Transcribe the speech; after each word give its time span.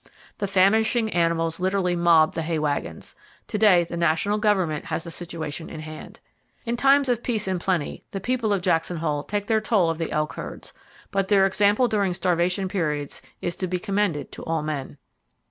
The 0.39 0.47
famishing 0.47 1.13
animals 1.13 1.59
literally 1.59 1.95
mobbed 1.95 2.33
the 2.33 2.41
hay 2.41 2.57
wagons. 2.57 3.13
To 3.49 3.59
day 3.59 3.83
the 3.83 3.95
national 3.95 4.39
government 4.39 4.85
has 4.85 5.03
the 5.03 5.11
situation 5.11 5.69
in 5.69 5.81
hand. 5.81 6.19
In 6.65 6.75
times 6.75 7.07
of 7.07 7.21
peace 7.21 7.47
and 7.47 7.61
plenty, 7.61 8.03
the 8.09 8.19
people 8.19 8.51
of 8.51 8.63
Jackson 8.63 8.97
Hole 8.97 9.21
take 9.21 9.45
their 9.45 9.61
toll 9.61 9.91
of 9.91 9.99
the 9.99 10.11
elk 10.11 10.33
herds, 10.33 10.73
but 11.11 11.27
their 11.27 11.45
example 11.45 11.87
during 11.87 12.15
starvation 12.15 12.67
periods 12.67 13.21
is 13.41 13.55
to 13.57 13.67
be 13.67 13.77
commended 13.77 14.31
to 14.31 14.43
all 14.45 14.63
men. 14.63 14.97